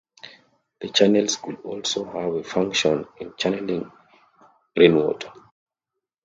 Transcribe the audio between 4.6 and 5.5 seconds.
rainwater.